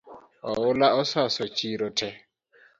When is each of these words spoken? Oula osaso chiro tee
Oula 0.53 0.87
osaso 1.01 1.43
chiro 1.57 1.87
tee 1.97 2.17